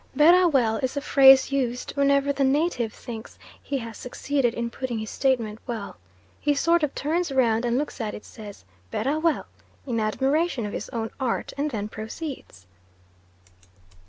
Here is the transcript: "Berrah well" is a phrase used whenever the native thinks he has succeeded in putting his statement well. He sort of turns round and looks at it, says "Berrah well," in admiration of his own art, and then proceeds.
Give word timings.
"Berrah 0.15 0.47
well" 0.47 0.77
is 0.77 0.97
a 0.97 1.01
phrase 1.01 1.51
used 1.51 1.91
whenever 1.91 2.33
the 2.33 2.43
native 2.43 2.91
thinks 2.91 3.37
he 3.61 3.77
has 3.77 3.99
succeeded 3.99 4.55
in 4.55 4.71
putting 4.71 4.97
his 4.97 5.11
statement 5.11 5.59
well. 5.67 5.95
He 6.39 6.55
sort 6.55 6.81
of 6.81 6.95
turns 6.95 7.31
round 7.31 7.65
and 7.65 7.77
looks 7.77 8.01
at 8.01 8.15
it, 8.15 8.25
says 8.25 8.65
"Berrah 8.89 9.19
well," 9.19 9.45
in 9.85 9.99
admiration 9.99 10.65
of 10.65 10.73
his 10.73 10.89
own 10.89 11.11
art, 11.19 11.53
and 11.55 11.69
then 11.69 11.87
proceeds. 11.87 12.65